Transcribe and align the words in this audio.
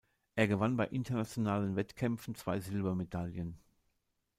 Er 0.35 0.47
gewann 0.47 0.77
bei 0.77 0.87
internationalen 0.87 1.75
Wettkämpfen 1.75 2.33
zwei 2.33 2.59
Silbermedaillen. 2.59 3.59